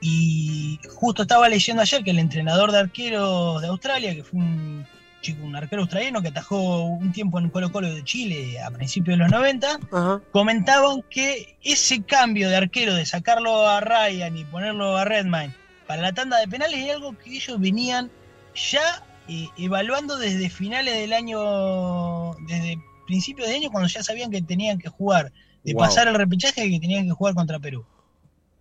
Y 0.00 0.78
justo 0.94 1.22
estaba 1.22 1.48
leyendo 1.48 1.82
ayer 1.82 2.04
que 2.04 2.10
el 2.10 2.18
entrenador 2.18 2.70
de 2.72 2.78
arqueros 2.78 3.62
de 3.62 3.68
Australia, 3.68 4.14
que 4.14 4.22
fue 4.24 4.40
un 4.40 4.86
chico, 5.22 5.42
un 5.44 5.56
arquero 5.56 5.82
australiano 5.82 6.22
que 6.22 6.28
atajó 6.28 6.84
un 6.84 7.12
tiempo 7.12 7.38
en 7.38 7.50
Colo 7.50 7.70
Colo 7.72 7.92
de 7.94 8.02
Chile 8.04 8.60
a 8.60 8.70
principios 8.70 9.18
de 9.18 9.24
los 9.24 9.30
90, 9.30 9.78
Ajá. 9.92 10.20
comentaban 10.32 11.02
que 11.10 11.56
ese 11.62 12.02
cambio 12.02 12.48
de 12.48 12.56
arquero, 12.56 12.94
de 12.94 13.04
sacarlo 13.06 13.66
a 13.68 13.80
Ryan 13.80 14.36
y 14.36 14.44
ponerlo 14.44 14.96
a 14.96 15.04
Redmayne 15.04 15.54
para 15.90 16.02
la 16.02 16.12
tanda 16.12 16.38
de 16.38 16.46
penales, 16.46 16.78
es 16.86 16.94
algo 16.94 17.18
que 17.18 17.34
ellos 17.34 17.58
venían 17.58 18.12
ya 18.54 19.04
eh, 19.26 19.48
evaluando 19.58 20.16
desde 20.18 20.48
finales 20.48 20.94
del 20.94 21.12
año, 21.12 22.34
desde 22.46 22.78
principios 23.08 23.48
de 23.48 23.56
año, 23.56 23.70
cuando 23.72 23.88
ya 23.88 24.00
sabían 24.04 24.30
que 24.30 24.40
tenían 24.40 24.78
que 24.78 24.88
jugar, 24.88 25.32
de 25.64 25.72
Wow. 25.74 25.82
pasar 25.82 26.06
el 26.06 26.14
repechaje 26.14 26.64
y 26.64 26.70
que 26.74 26.78
tenían 26.80 27.06
que 27.06 27.10
jugar 27.12 27.34
contra 27.34 27.58
Perú. 27.58 27.84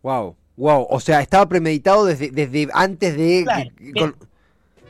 Wow. 0.01 0.35
Wow. 0.57 0.87
O 0.89 0.99
sea, 0.99 1.21
estaba 1.21 1.47
premeditado 1.47 2.03
desde, 2.03 2.31
desde 2.31 2.67
antes 2.73 3.15
de. 3.15 3.43
Claro, 3.43 3.69
que- 3.77 3.91
con- 3.93 4.15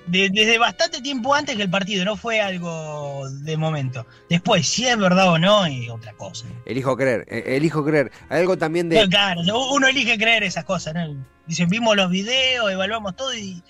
De- 0.09 0.29
desde 0.29 0.57
bastante 0.57 1.01
tiempo 1.01 1.33
antes 1.33 1.55
que 1.55 1.63
el 1.63 1.69
partido, 1.69 2.03
no 2.05 2.15
fue 2.17 2.41
algo 2.41 3.29
de 3.29 3.57
momento. 3.57 4.05
Después, 4.29 4.67
si 4.67 4.85
es 4.87 4.97
verdad 4.97 5.29
o 5.29 5.37
no, 5.39 5.65
es 5.65 5.89
otra 5.89 6.13
cosa. 6.13 6.45
Elijo 6.65 6.95
creer, 6.97 7.25
eh, 7.29 7.43
elijo 7.57 7.83
creer. 7.85 8.11
Hay 8.29 8.41
algo 8.41 8.57
también 8.57 8.89
de. 8.89 8.95
Pero 8.97 9.09
claro, 9.09 9.41
uno 9.71 9.87
elige 9.87 10.17
creer 10.17 10.43
esas 10.43 10.63
cosas, 10.65 10.93
¿no? 10.93 11.15
Dicen, 11.45 11.69
vimos 11.69 11.95
los 11.95 12.09
videos, 12.11 12.71
evaluamos 12.71 13.15
todo 13.15 13.33
y 13.33 13.63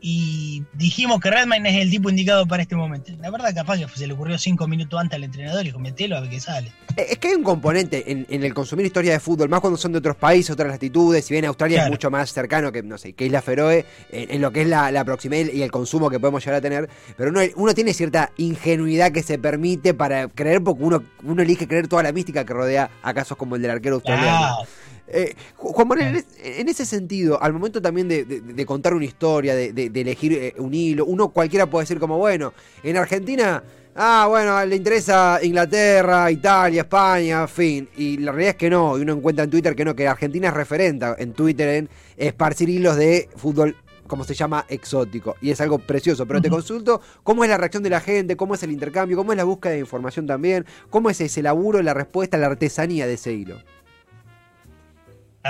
y 0.00 0.64
dijimos 0.74 1.20
que 1.20 1.30
Redmayne 1.30 1.70
es 1.70 1.82
el 1.82 1.90
tipo 1.90 2.08
indicado 2.08 2.46
para 2.46 2.62
este 2.62 2.76
momento. 2.76 3.12
La 3.20 3.30
verdad, 3.30 3.52
capaz 3.54 3.78
que 3.78 3.88
se 3.88 4.06
le 4.06 4.12
ocurrió 4.12 4.38
cinco 4.38 4.68
minutos 4.68 4.98
antes 5.00 5.16
al 5.16 5.24
entrenador 5.24 5.62
y 5.62 5.68
dijo, 5.68 5.78
metelo 5.78 6.16
a 6.16 6.20
ver 6.20 6.30
qué 6.30 6.40
sale. 6.40 6.72
Eh, 6.96 7.06
es 7.10 7.18
que 7.18 7.28
hay 7.28 7.34
un 7.34 7.42
componente 7.42 8.12
en, 8.12 8.26
el 8.28 8.54
consumir 8.54 8.86
historia 8.86 9.12
de 9.12 9.20
fútbol, 9.20 9.48
más 9.48 9.60
cuando 9.60 9.76
son 9.76 9.92
de 9.92 9.98
otros 9.98 10.16
países, 10.16 10.50
otras 10.50 10.68
latitudes. 10.68 11.24
Si 11.24 11.34
bien 11.34 11.44
Australia 11.46 11.84
es 11.84 11.90
mucho 11.90 12.10
más 12.10 12.32
cercano 12.32 12.70
que, 12.70 12.82
no 12.82 12.96
sé, 12.96 13.12
que 13.12 13.26
Isla 13.26 13.42
Feroe, 13.42 13.84
en, 14.10 14.40
lo 14.40 14.52
que 14.52 14.62
es 14.62 14.68
la, 14.68 15.04
proximidad 15.04 15.52
y 15.52 15.62
el 15.62 15.70
consumo 15.70 16.10
que 16.10 16.20
podemos 16.20 16.44
llegar 16.44 16.58
a 16.58 16.60
tener. 16.60 16.88
Pero 17.16 17.32
uno, 17.56 17.74
tiene 17.74 17.92
cierta 17.92 18.30
ingenuidad 18.36 19.10
que 19.10 19.22
se 19.22 19.38
permite 19.38 19.94
para 19.94 20.28
creer, 20.28 20.62
porque 20.62 20.82
uno, 20.82 21.02
uno 21.24 21.42
elige 21.42 21.66
creer 21.66 21.88
toda 21.88 22.02
la 22.02 22.12
mística 22.12 22.44
que 22.44 22.52
rodea 22.52 22.90
a 23.02 23.14
casos 23.14 23.36
como 23.36 23.56
el 23.56 23.62
del 23.62 23.72
arquero 23.72 23.96
australiano. 23.96 24.64
Eh, 25.10 25.34
Juan 25.56 25.88
Manuel, 25.88 26.24
en, 26.42 26.68
ese 26.68 26.84
sentido, 26.84 27.42
al 27.42 27.52
momento 27.52 27.80
también 27.80 28.08
de, 28.08 28.66
contar 28.66 28.94
una 28.94 29.04
historia, 29.04 29.54
de, 29.54 29.90
elegir 29.94 30.32
eh, 30.32 30.54
un 30.58 30.74
hilo, 30.74 31.04
uno 31.06 31.30
cualquiera 31.30 31.66
puede 31.66 31.84
decir 31.84 31.98
como, 31.98 32.18
bueno, 32.18 32.52
en 32.82 32.96
Argentina, 32.96 33.62
ah, 33.96 34.26
bueno, 34.28 34.64
le 34.66 34.76
interesa 34.76 35.40
Inglaterra, 35.42 36.30
Italia, 36.30 36.82
España, 36.82 37.46
fin. 37.48 37.88
Y 37.96 38.18
la 38.18 38.32
realidad 38.32 38.50
es 38.50 38.56
que 38.56 38.70
no, 38.70 38.98
y 38.98 39.02
uno 39.02 39.14
encuentra 39.14 39.44
en 39.44 39.50
Twitter 39.50 39.74
que 39.74 39.84
no, 39.84 39.96
que 39.96 40.06
Argentina 40.06 40.48
es 40.48 40.54
referente 40.54 41.06
en 41.18 41.32
Twitter 41.32 41.68
en 41.68 41.88
esparcir 42.16 42.68
hilos 42.68 42.96
de 42.96 43.28
fútbol 43.36 43.76
como 44.06 44.24
se 44.24 44.32
llama, 44.32 44.64
exótico. 44.70 45.36
Y 45.42 45.50
es 45.50 45.60
algo 45.60 45.78
precioso. 45.78 46.24
Pero 46.26 46.40
te 46.40 46.48
consulto 46.48 47.02
cómo 47.22 47.44
es 47.44 47.50
la 47.50 47.58
reacción 47.58 47.82
de 47.82 47.90
la 47.90 48.00
gente, 48.00 48.38
cómo 48.38 48.54
es 48.54 48.62
el 48.62 48.72
intercambio, 48.72 49.18
cómo 49.18 49.32
es 49.32 49.36
la 49.36 49.44
búsqueda 49.44 49.72
de 49.72 49.80
información 49.80 50.26
también, 50.26 50.64
cómo 50.88 51.10
es 51.10 51.20
ese 51.20 51.42
laburo, 51.42 51.82
la 51.82 51.92
respuesta, 51.92 52.38
la 52.38 52.46
artesanía 52.46 53.06
de 53.06 53.14
ese 53.14 53.34
hilo 53.34 53.58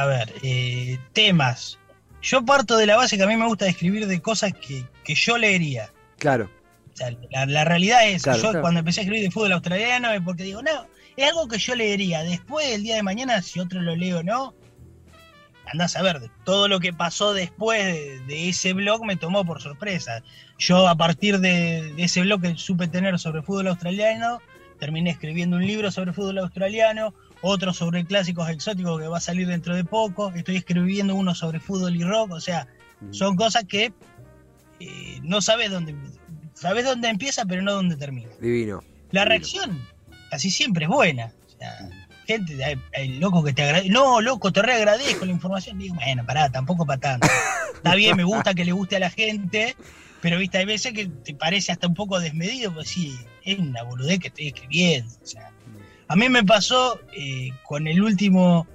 a 0.02 0.06
ver, 0.06 0.34
eh, 0.42 0.98
temas. 1.12 1.78
Yo 2.22 2.44
parto 2.44 2.76
de 2.76 2.86
la 2.86 2.96
base 2.96 3.16
que 3.16 3.22
a 3.22 3.26
mí 3.26 3.36
me 3.36 3.46
gusta 3.46 3.66
escribir 3.66 4.06
de 4.06 4.20
cosas 4.20 4.52
que, 4.52 4.84
yo 5.14 5.38
leería. 5.38 5.90
Claro. 6.18 6.50
O 6.92 6.96
sea, 6.96 7.16
la, 7.46 7.64
realidad 7.64 8.08
es, 8.08 8.24
yo 8.24 8.60
cuando 8.60 8.80
empecé 8.80 9.00
a 9.00 9.02
escribir 9.04 9.24
de 9.24 9.30
fútbol 9.30 9.52
australiano 9.52 10.12
es 10.12 10.20
porque 10.20 10.42
digo, 10.42 10.62
no, 10.62 10.86
es 11.16 11.28
algo 11.28 11.46
que 11.46 11.58
yo 11.58 11.74
leería. 11.74 12.22
Después, 12.24 12.66
el 12.66 12.82
día 12.82 12.96
de 12.96 13.02
mañana, 13.02 13.40
si 13.40 13.60
otro 13.60 13.80
lo 13.80 13.94
leo 13.94 14.18
o 14.18 14.22
no, 14.22 14.54
andás 15.66 15.96
a 15.96 16.02
ver, 16.02 16.30
todo 16.44 16.66
lo 16.66 16.80
que 16.80 16.92
pasó 16.92 17.34
después 17.34 17.84
de, 18.26 18.48
ese 18.48 18.72
blog 18.72 19.04
me 19.04 19.16
tomó 19.16 19.44
por 19.44 19.62
sorpresa. 19.62 20.22
Yo 20.58 20.88
a 20.88 20.96
partir 20.96 21.38
de, 21.38 21.92
de, 21.94 22.02
ese 22.02 22.22
blog 22.22 22.42
que 22.42 22.56
supe 22.56 22.88
tener 22.88 23.18
sobre 23.18 23.42
fútbol 23.42 23.68
australiano, 23.68 24.40
terminé 24.78 25.10
escribiendo 25.10 25.56
un 25.56 25.66
libro 25.66 25.90
sobre 25.90 26.12
fútbol 26.12 26.38
australiano, 26.38 27.14
otro 27.40 27.72
sobre 27.72 28.04
clásicos 28.04 28.48
exóticos 28.48 29.00
que 29.00 29.08
va 29.08 29.18
a 29.18 29.20
salir 29.20 29.46
dentro 29.46 29.74
de 29.74 29.84
poco, 29.84 30.32
estoy 30.34 30.56
escribiendo 30.56 31.14
uno 31.14 31.34
sobre 31.34 31.60
fútbol 31.60 31.96
y 31.96 32.02
rock, 32.02 32.32
o 32.32 32.40
sea, 32.40 32.66
mm. 33.00 33.12
son 33.12 33.36
cosas 33.36 33.64
que 33.64 33.92
eh, 34.80 35.20
no 35.22 35.40
sabes 35.40 35.70
dónde, 35.70 35.94
sabes 36.54 36.84
dónde 36.84 37.08
empieza, 37.08 37.44
pero 37.44 37.62
no 37.62 37.74
dónde 37.74 37.96
termina. 37.96 38.30
Divino. 38.40 38.82
La 39.10 39.24
reacción 39.24 39.80
casi 40.30 40.50
siempre 40.50 40.84
es 40.84 40.90
buena. 40.90 41.32
O 41.46 41.58
sea, 41.58 41.78
mm. 41.82 42.26
gente, 42.26 42.78
hay, 42.94 43.18
loco 43.18 43.42
que 43.42 43.52
te 43.52 43.62
agradece, 43.62 43.90
no, 43.90 44.20
loco, 44.20 44.52
te 44.52 44.62
reagradezco 44.62 45.24
la 45.24 45.32
información. 45.32 45.78
Digo, 45.78 45.94
bueno, 45.94 46.24
pará, 46.26 46.50
tampoco 46.50 46.86
para 46.86 47.00
tanto. 47.00 47.28
Está 47.74 47.94
bien, 47.94 48.16
me 48.16 48.24
gusta 48.24 48.54
que 48.54 48.64
le 48.64 48.72
guste 48.72 48.96
a 48.96 49.00
la 49.00 49.10
gente, 49.10 49.76
pero 50.20 50.38
viste, 50.38 50.58
hay 50.58 50.64
veces 50.64 50.92
que 50.92 51.06
te 51.06 51.34
parece 51.34 51.72
hasta 51.72 51.86
un 51.86 51.94
poco 51.94 52.18
desmedido, 52.18 52.72
pues 52.74 52.88
sí, 52.88 53.16
es 53.44 53.58
una 53.58 53.82
boludez 53.82 54.18
que 54.18 54.28
estoy 54.28 54.48
escribiendo. 54.48 55.12
O 55.22 55.26
sea, 55.26 55.52
a 56.08 56.16
mí 56.16 56.28
me 56.28 56.42
pasó 56.42 57.00
eh, 57.12 57.50
con 57.64 57.86
el 57.86 58.02
último 58.02 58.66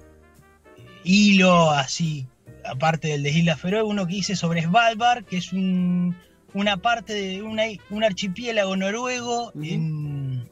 eh, 0.76 0.82
hilo 1.02 1.70
así, 1.70 2.26
aparte 2.64 3.08
del 3.08 3.24
de 3.24 3.30
Isla 3.30 3.56
Feroe, 3.56 3.82
uno 3.82 4.06
que 4.06 4.14
hice 4.16 4.36
sobre 4.36 4.62
Svalbard, 4.62 5.24
que 5.24 5.38
es 5.38 5.52
una 5.52 6.76
parte 6.76 7.12
de 7.12 7.42
un 7.42 8.04
archipiélago 8.04 8.76
noruego 8.76 9.52
en, 9.60 10.48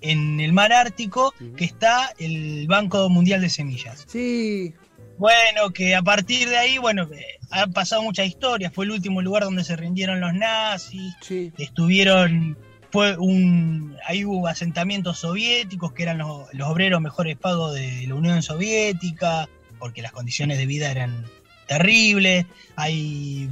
el 0.00 0.52
mar 0.52 0.72
Ártico, 0.72 1.32
que 1.56 1.64
está 1.64 2.12
el 2.18 2.66
Banco 2.66 3.08
Mundial 3.08 3.40
de 3.40 3.48
Semillas. 3.48 4.04
Sí. 4.08 4.74
Bueno, 5.16 5.70
que 5.72 5.94
a 5.94 6.02
partir 6.02 6.48
de 6.48 6.56
ahí, 6.56 6.78
bueno, 6.78 7.04
eh, 7.12 7.38
han 7.50 7.72
pasado 7.72 8.02
muchas 8.02 8.26
historias. 8.26 8.72
Fue 8.74 8.84
el 8.84 8.90
último 8.90 9.22
lugar 9.22 9.44
donde 9.44 9.62
se 9.62 9.76
rindieron 9.76 10.20
los 10.20 10.34
nazis. 10.34 11.14
Sí. 11.20 11.52
Estuvieron 11.58 12.58
fue 12.92 13.16
un, 13.16 13.96
ahí 14.06 14.26
hubo 14.26 14.46
asentamientos 14.46 15.18
soviéticos 15.18 15.92
que 15.92 16.02
eran 16.02 16.18
los, 16.18 16.48
obreros 16.62 17.00
mejores 17.00 17.38
pagos 17.38 17.74
de 17.74 18.04
la 18.06 18.14
Unión 18.14 18.42
Soviética, 18.42 19.48
porque 19.78 20.02
las 20.02 20.12
condiciones 20.12 20.58
de 20.58 20.66
vida 20.66 20.90
eran 20.90 21.24
terribles, 21.66 22.44
hay 22.76 23.48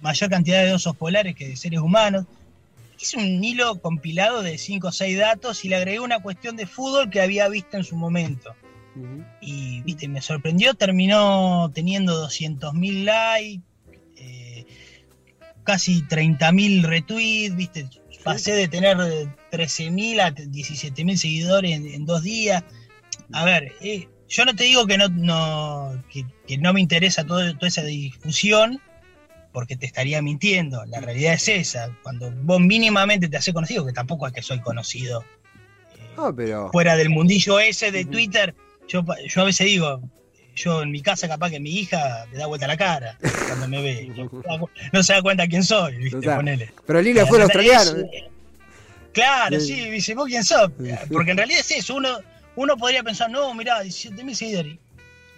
mayor 0.00 0.30
cantidad 0.30 0.64
de 0.64 0.72
osos 0.72 0.96
polares 0.96 1.36
que 1.36 1.48
de 1.48 1.56
seres 1.56 1.80
humanos. 1.80 2.24
Hice 2.98 3.18
un 3.18 3.44
hilo 3.44 3.80
compilado 3.80 4.42
de 4.42 4.56
5 4.56 4.88
o 4.88 4.92
6 4.92 5.18
datos 5.18 5.64
y 5.64 5.68
le 5.68 5.76
agregué 5.76 6.00
una 6.00 6.20
cuestión 6.20 6.56
de 6.56 6.66
fútbol 6.66 7.10
que 7.10 7.20
había 7.20 7.48
visto 7.48 7.76
en 7.76 7.84
su 7.84 7.96
momento. 7.96 8.54
Y 9.42 9.82
viste, 9.82 10.08
me 10.08 10.22
sorprendió, 10.22 10.74
terminó 10.74 11.70
teniendo 11.74 12.26
200.000 12.26 13.04
likes, 13.04 13.62
eh, 14.16 14.66
casi 15.64 16.02
30.000 16.02 16.82
retweets, 16.82 17.56
viste, 17.56 17.88
pasé 18.24 18.52
de 18.52 18.68
tener 18.68 18.96
13.000 18.96 20.20
a 20.20 20.34
17.000 20.34 21.16
seguidores 21.16 21.72
en, 21.72 22.04
dos 22.04 22.22
días. 22.22 22.64
A 23.32 23.44
ver, 23.44 23.72
eh, 23.80 24.08
yo 24.28 24.44
no 24.44 24.54
te 24.54 24.64
digo 24.64 24.86
que 24.86 24.98
no, 24.98 25.08
no, 25.08 26.02
que, 26.08 26.58
no 26.58 26.72
me 26.72 26.80
interesa 26.80 27.24
todo, 27.24 27.54
toda 27.54 27.68
esa 27.68 27.82
difusión, 27.82 28.80
porque 29.52 29.76
te 29.76 29.86
estaría 29.86 30.22
mintiendo. 30.22 30.84
La 30.86 31.00
realidad 31.00 31.34
es 31.34 31.48
esa. 31.48 31.96
Cuando 32.02 32.30
vos 32.42 32.60
mínimamente 32.60 33.28
te 33.28 33.36
haces 33.36 33.54
conocido, 33.54 33.86
que 33.86 33.92
tampoco 33.92 34.26
es 34.26 34.32
que 34.32 34.42
soy 34.42 34.60
conocido 34.60 35.24
eh, 35.96 36.32
pero... 36.36 36.70
fuera 36.70 36.96
del 36.96 37.10
mundillo 37.10 37.58
ese 37.60 37.90
de 37.90 38.04
Twitter, 38.04 38.54
yo, 38.88 39.04
yo 39.28 39.42
a 39.42 39.44
veces 39.44 39.66
digo, 39.66 40.00
yo 40.60 40.82
en 40.82 40.90
mi 40.90 41.02
casa 41.02 41.28
capaz 41.28 41.50
que 41.50 41.60
mi 41.60 41.70
hija 41.70 42.26
me 42.32 42.38
da 42.38 42.46
vuelta 42.46 42.66
la 42.66 42.76
cara 42.76 43.16
cuando 43.48 43.68
me 43.68 43.82
ve. 43.82 44.12
no 44.92 45.02
se 45.02 45.12
da 45.12 45.22
cuenta 45.22 45.46
quién 45.46 45.64
soy, 45.64 45.96
¿viste? 45.96 46.18
Pero 46.86 47.02
Lila 47.02 47.26
fue 47.26 47.38
el 47.38 47.42
australiano. 47.44 47.92
claro, 49.12 49.60
sí, 49.60 49.90
dice, 49.90 50.14
¿vos 50.14 50.28
quién 50.28 50.44
sos? 50.44 50.70
Porque 51.10 51.32
en 51.32 51.36
realidad 51.36 51.60
es 51.60 51.70
eso, 51.70 51.96
uno, 51.96 52.18
uno 52.56 52.76
podría 52.76 53.02
pensar, 53.02 53.30
no, 53.30 53.54
mirá, 53.54 53.82
17.000 53.82 54.34
seguidores. 54.34 54.78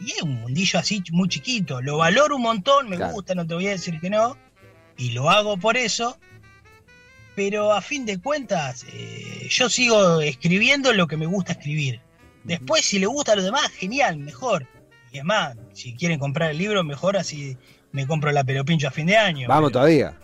Y 0.05 0.11
es 0.11 0.23
un 0.23 0.41
mundillo 0.41 0.79
así 0.79 1.03
muy 1.13 1.29
chiquito. 1.29 1.81
Lo 1.81 1.99
valoro 1.99 2.37
un 2.37 2.43
montón, 2.43 2.89
me 2.89 2.97
gusta, 2.97 3.35
no 3.35 3.47
te 3.47 3.55
voy 3.55 3.69
a 3.69 3.73
decir 3.73 4.01
que 4.01 4.11
no. 4.11 4.37
Y 4.97 5.11
lo 5.11 5.31
hago 5.31 5.57
por 5.57 5.77
eso. 5.77 6.19
Pero 7.37 7.73
a 7.73 7.81
fin 7.81 8.05
de 8.05 8.19
cuentas, 8.19 8.85
eh, 8.93 9.47
yo 9.49 9.69
sigo 9.69 10.21
escribiendo 10.21 10.93
lo 10.93 11.07
que 11.07 11.17
me 11.17 11.27
gusta 11.27 11.53
escribir. 11.53 12.01
Después, 12.45 12.85
si 12.85 12.99
le 12.99 13.07
gusta 13.07 13.33
a 13.33 13.37
los 13.37 13.45
demás, 13.45 13.69
genial, 13.71 14.17
mejor. 14.19 14.67
Y 15.13 15.19
es 15.19 15.25
más, 15.25 15.57
si 15.73 15.95
quieren 15.95 16.19
comprar 16.19 16.51
el 16.51 16.59
libro, 16.59 16.83
mejor 16.83 17.17
así 17.17 17.57
me 17.93 18.07
compro 18.07 18.33
la 18.33 18.45
pelopincho 18.45 18.89
a 18.89 18.91
fin 18.91 19.07
de 19.07 19.17
año. 19.17 19.47
Vamos 19.49 19.73
todavía. 19.73 20.19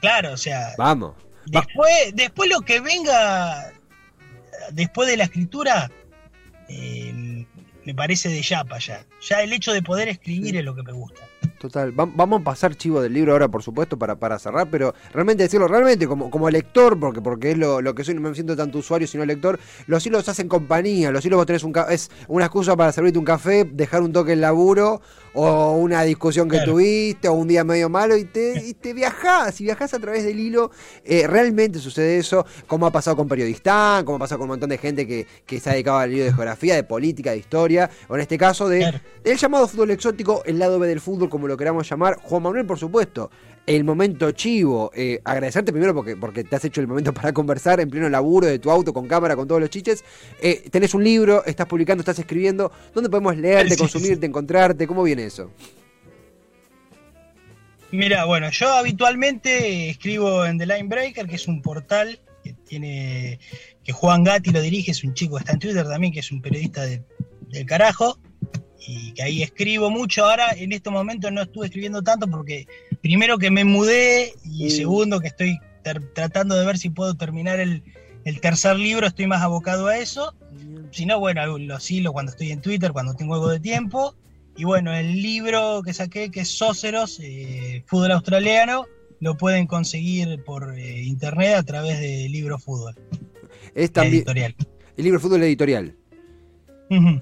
claro, 0.00 0.32
o 0.32 0.36
sea. 0.36 0.74
Vamos. 0.76 1.14
Después, 1.46 2.14
después 2.14 2.50
lo 2.50 2.60
que 2.60 2.80
venga 2.80 3.72
después 4.72 5.08
de 5.08 5.16
la 5.16 5.24
escritura, 5.24 5.90
eh, 6.68 7.46
me 7.84 7.94
parece 7.94 8.28
de 8.28 8.42
ya. 8.42 8.64
Ya 9.28 9.42
el 9.42 9.52
hecho 9.52 9.72
de 9.72 9.82
poder 9.82 10.08
escribir 10.08 10.56
es 10.56 10.64
lo 10.64 10.74
que 10.74 10.82
me 10.82 10.92
gusta. 10.92 11.22
Total, 11.60 11.92
vamos 11.92 12.40
a 12.40 12.44
pasar 12.44 12.74
chivo 12.74 13.02
del 13.02 13.12
libro 13.12 13.32
ahora, 13.32 13.48
por 13.48 13.62
supuesto, 13.62 13.98
para, 13.98 14.16
para 14.16 14.38
cerrar, 14.38 14.70
pero 14.70 14.94
realmente 15.12 15.42
decirlo, 15.42 15.68
realmente 15.68 16.06
como, 16.06 16.30
como 16.30 16.48
lector, 16.48 16.98
porque, 16.98 17.20
porque 17.20 17.50
es 17.50 17.58
lo, 17.58 17.82
lo 17.82 17.94
que 17.94 18.02
soy, 18.02 18.14
no 18.14 18.22
me 18.22 18.34
siento 18.34 18.56
tanto 18.56 18.78
usuario 18.78 19.06
sino 19.06 19.26
lector, 19.26 19.60
los 19.86 20.06
hilos 20.06 20.26
hacen 20.28 20.48
compañía, 20.48 21.10
los 21.10 21.22
hilos 21.24 21.36
vos 21.36 21.46
tenés 21.46 21.62
un 21.62 21.74
es 21.90 22.10
una 22.28 22.46
excusa 22.46 22.76
para 22.76 22.92
servirte 22.92 23.18
un 23.18 23.26
café, 23.26 23.64
dejar 23.64 24.00
un 24.00 24.12
toque 24.12 24.32
en 24.32 24.40
laburo, 24.40 25.02
o 25.32 25.72
una 25.76 26.02
discusión 26.02 26.48
que 26.48 26.60
tuviste, 26.60 27.28
o 27.28 27.34
un 27.34 27.48
día 27.48 27.62
medio 27.62 27.88
malo, 27.88 28.16
y 28.16 28.24
te, 28.24 28.66
y 28.66 28.74
te 28.74 28.92
viajás, 28.92 29.60
y 29.60 29.64
viajás 29.64 29.94
a 29.94 29.98
través 29.98 30.24
del 30.24 30.38
hilo, 30.38 30.70
eh, 31.04 31.26
realmente 31.26 31.78
sucede 31.78 32.18
eso, 32.18 32.44
como 32.66 32.86
ha 32.86 32.90
pasado 32.90 33.16
con 33.16 33.28
Periodistán, 33.28 34.04
como 34.04 34.16
ha 34.16 34.20
pasado 34.20 34.40
con 34.40 34.46
un 34.46 34.52
montón 34.54 34.70
de 34.70 34.78
gente 34.78 35.06
que, 35.06 35.26
que 35.46 35.60
se 35.60 35.70
ha 35.70 35.72
dedicado 35.74 35.98
al 35.98 36.10
libro 36.10 36.24
de 36.24 36.32
geografía, 36.32 36.74
de 36.74 36.84
política, 36.84 37.30
de 37.30 37.38
historia, 37.38 37.90
o 38.08 38.14
en 38.14 38.22
este 38.22 38.38
caso 38.38 38.68
de 38.68 39.00
el 39.24 39.36
llamado 39.36 39.68
fútbol 39.68 39.90
exótico, 39.90 40.42
el 40.44 40.58
lado 40.58 40.78
B 40.78 40.88
del 40.88 41.00
fútbol, 41.00 41.28
como 41.30 41.48
lo 41.48 41.56
queramos 41.56 41.88
llamar. 41.88 42.16
Juan 42.20 42.42
Manuel, 42.42 42.66
por 42.66 42.78
supuesto, 42.78 43.30
el 43.66 43.84
momento 43.84 44.30
chivo. 44.32 44.90
Eh, 44.94 45.20
agradecerte 45.24 45.72
primero 45.72 45.94
porque, 45.94 46.16
porque 46.16 46.44
te 46.44 46.56
has 46.56 46.64
hecho 46.64 46.80
el 46.80 46.88
momento 46.88 47.14
para 47.14 47.32
conversar 47.32 47.80
en 47.80 47.88
pleno 47.88 48.08
laburo 48.08 48.46
de 48.46 48.58
tu 48.58 48.70
auto, 48.70 48.92
con 48.92 49.08
cámara, 49.08 49.36
con 49.36 49.48
todos 49.48 49.60
los 49.60 49.70
chiches. 49.70 50.04
Eh, 50.42 50.68
tenés 50.70 50.92
un 50.92 51.04
libro, 51.04 51.44
estás 51.46 51.66
publicando, 51.66 52.02
estás 52.02 52.18
escribiendo. 52.18 52.70
¿Dónde 52.92 53.08
podemos 53.08 53.36
leerte, 53.36 53.76
consumirte, 53.76 54.26
encontrarte? 54.26 54.86
¿Cómo 54.86 55.02
viene 55.02 55.24
eso? 55.24 55.50
Mira, 57.92 58.24
bueno, 58.24 58.50
yo 58.50 58.68
habitualmente 58.72 59.90
escribo 59.90 60.44
en 60.44 60.58
The 60.58 60.66
Line 60.66 60.88
Breaker, 60.88 61.26
que 61.26 61.36
es 61.36 61.48
un 61.48 61.60
portal 61.60 62.20
que 62.44 62.52
tiene 62.52 63.40
que 63.84 63.92
Juan 63.92 64.24
Gatti 64.24 64.50
lo 64.50 64.60
dirige, 64.60 64.92
es 64.92 65.02
un 65.02 65.14
chico 65.14 65.36
que 65.36 65.40
está 65.40 65.52
en 65.52 65.58
Twitter 65.58 65.86
también, 65.86 66.12
que 66.12 66.20
es 66.20 66.30
un 66.30 66.40
periodista 66.40 66.82
del 66.84 67.66
carajo 67.66 68.18
y 68.90 69.12
que 69.12 69.22
ahí 69.22 69.42
escribo 69.42 69.90
mucho. 69.90 70.24
Ahora 70.24 70.46
en 70.56 70.72
estos 70.72 70.92
momentos 70.92 71.30
no 71.32 71.42
estuve 71.42 71.66
escribiendo 71.66 72.02
tanto 72.02 72.26
porque 72.28 72.66
primero 73.02 73.38
que 73.38 73.50
me 73.50 73.64
mudé 73.64 74.32
y 74.44 74.70
segundo 74.70 75.20
que 75.20 75.28
estoy 75.28 75.58
tratando 76.14 76.56
de 76.56 76.66
ver 76.66 76.76
si 76.78 76.90
puedo 76.90 77.14
terminar 77.14 77.60
el, 77.60 77.82
el 78.24 78.40
tercer 78.40 78.76
libro, 78.76 79.06
estoy 79.06 79.26
más 79.26 79.42
abocado 79.42 79.86
a 79.86 79.96
eso. 79.96 80.34
Si 80.90 81.06
no, 81.06 81.20
bueno, 81.20 81.58
lo 81.58 81.78
hilo 81.88 82.12
cuando 82.12 82.32
estoy 82.32 82.50
en 82.50 82.60
Twitter, 82.60 82.92
cuando 82.92 83.14
tengo 83.14 83.34
algo 83.34 83.48
de 83.48 83.60
tiempo. 83.60 84.14
Y 84.56 84.64
bueno, 84.64 84.92
el 84.92 85.22
libro 85.22 85.80
que 85.84 85.94
saqué, 85.94 86.30
que 86.30 86.40
es 86.40 86.48
Sóceros, 86.48 87.18
eh, 87.22 87.82
Fútbol 87.86 88.10
Australiano, 88.12 88.86
lo 89.20 89.36
pueden 89.36 89.66
conseguir 89.66 90.42
por 90.44 90.76
eh, 90.76 91.02
internet 91.02 91.54
a 91.54 91.62
través 91.62 92.00
de 92.00 92.28
Libro 92.28 92.58
Fútbol, 92.58 92.94
Es 93.74 93.92
también 93.92 94.16
editorial. 94.16 94.54
el 94.96 95.04
libro 95.04 95.20
Fútbol 95.20 95.42
Editorial. 95.44 95.94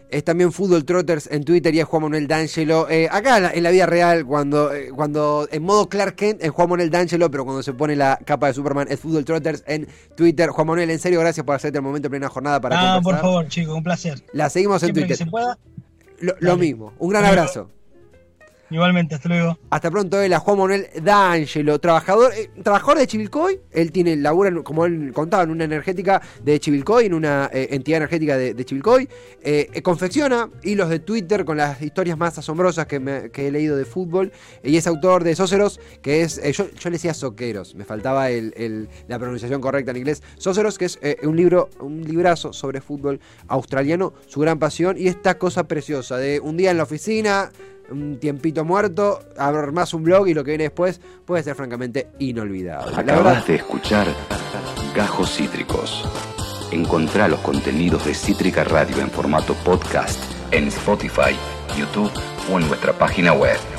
Es 0.08 0.24
también 0.24 0.50
Fútbol 0.50 0.84
Trotters 0.84 1.28
en 1.30 1.44
Twitter 1.44 1.74
y 1.74 1.80
es 1.80 1.84
Juan 1.84 2.02
Manuel 2.04 2.26
D'Angelo. 2.26 2.88
Eh, 2.88 3.06
acá 3.10 3.52
en 3.52 3.62
la, 3.62 3.70
vida 3.70 3.84
real, 3.84 4.24
cuando, 4.24 4.72
eh, 4.72 4.88
cuando 4.94 5.46
en 5.52 5.62
modo 5.62 5.88
Clark 5.90 6.14
Kent 6.16 6.42
es 6.42 6.50
Juan 6.50 6.70
Manuel 6.70 6.90
D'Angelo, 6.90 7.30
pero 7.30 7.44
cuando 7.44 7.62
se 7.62 7.74
pone 7.74 7.94
la 7.94 8.18
capa 8.24 8.46
de 8.46 8.54
Superman 8.54 8.86
es 8.90 8.98
Fútbol 8.98 9.24
Trotters 9.26 9.64
en 9.66 9.86
Twitter. 10.16 10.48
Juan 10.48 10.66
Manuel, 10.66 10.90
en 10.90 10.98
serio, 10.98 11.20
gracias 11.20 11.44
por 11.44 11.54
hacerte 11.54 11.78
el 11.78 11.84
momento 11.84 12.06
en 12.06 12.12
plena 12.12 12.28
jornada 12.30 12.60
para 12.60 12.76
Ah, 12.78 12.94
por 12.94 13.02
conversar. 13.02 13.20
favor, 13.22 13.48
chicos, 13.48 13.74
un 13.76 13.82
placer. 13.84 14.22
La 14.32 14.48
seguimos 14.48 14.82
en 14.82 14.88
que 14.88 15.00
Twitter. 15.00 15.16
se 15.18 15.26
pueda. 15.26 15.58
Lo, 16.40 16.56
mismo. 16.56 16.94
Un 16.98 17.10
gran 17.10 17.24
abrazo. 17.26 17.70
Igualmente, 18.70 19.14
hasta 19.14 19.30
luego. 19.30 19.58
Hasta 19.70 19.90
pronto, 19.90 20.20
él, 20.20 20.30
a 20.34 20.40
Juan 20.40 20.58
Manuel 20.58 20.88
D'Angelo, 21.02 21.78
trabajador, 21.78 22.32
eh, 22.36 22.50
trabajador 22.62 22.98
de 22.98 23.06
Chivilcoy. 23.06 23.60
Él 23.72 23.90
tiene, 23.92 24.14
labura, 24.16 24.52
como 24.62 24.84
él 24.84 25.10
contaba, 25.14 25.42
en 25.44 25.50
una 25.50 25.64
energética 25.64 26.20
de 26.44 26.60
Chivilcoy, 26.60 27.06
en 27.06 27.14
una 27.14 27.48
eh, 27.50 27.68
entidad 27.70 27.96
energética 27.98 28.36
de, 28.36 28.54
Chivilcoy. 28.66 29.08
Eh, 29.42 29.80
confecciona 29.82 30.50
hilos 30.62 30.90
de 30.90 30.98
Twitter 30.98 31.46
con 31.46 31.56
las 31.56 31.80
historias 31.80 32.18
más 32.18 32.36
asombrosas 32.36 32.84
que, 32.86 33.00
me- 33.00 33.30
he 33.34 33.50
leído 33.50 33.74
de 33.74 33.86
fútbol. 33.86 34.32
Y 34.62 34.76
es 34.76 34.86
autor 34.86 35.24
de 35.24 35.34
Sóceros, 35.34 35.80
que 36.02 36.20
es, 36.20 36.38
yo, 36.54 36.68
yo 36.70 36.90
le 36.90 36.96
decía 36.96 37.14
Soqueros, 37.14 37.74
me 37.74 37.84
faltaba 37.84 38.28
el- 38.30 38.52
el- 38.56 38.88
la 39.08 39.18
pronunciación 39.18 39.62
correcta 39.62 39.92
en 39.92 39.96
inglés. 39.96 40.22
Sóceros, 40.36 40.76
que 40.76 40.84
es 40.84 40.98
un 41.22 41.36
libro, 41.36 41.70
un 41.80 42.02
librazo 42.04 42.52
sobre 42.52 42.82
fútbol 42.82 43.18
australiano, 43.46 44.12
su 44.26 44.40
gran 44.40 44.58
pasión. 44.58 44.96
Y 44.98 45.08
esta 45.08 45.38
cosa 45.38 45.64
preciosa 45.66 46.18
de 46.18 46.38
un 46.40 46.58
día 46.58 46.70
en 46.70 46.76
la 46.76 46.82
oficina 46.82 47.50
un 47.90 48.18
tiempito 48.18 48.64
muerto, 48.64 49.20
armás 49.36 49.94
un 49.94 50.04
blog 50.04 50.28
y 50.28 50.34
lo 50.34 50.44
que 50.44 50.52
viene 50.52 50.64
después 50.64 51.00
puede 51.24 51.42
ser 51.42 51.54
francamente 51.54 52.08
inolvidable. 52.18 52.96
Verdad, 52.96 53.14
Acabas 53.14 53.46
de 53.46 53.54
escuchar 53.56 54.06
Gajos 54.94 55.36
Cítricos. 55.36 56.04
Encontrá 56.70 57.28
los 57.28 57.40
contenidos 57.40 58.04
de 58.04 58.14
Cítrica 58.14 58.64
Radio 58.64 59.00
en 59.00 59.10
formato 59.10 59.54
podcast 59.64 60.22
en 60.50 60.68
Spotify, 60.68 61.36
YouTube 61.76 62.10
o 62.52 62.58
en 62.58 62.68
nuestra 62.68 62.92
página 62.92 63.32
web. 63.32 63.77